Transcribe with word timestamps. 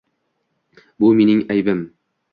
Bu 0.99 1.13
mening 1.19 1.45
aybim. 1.57 1.85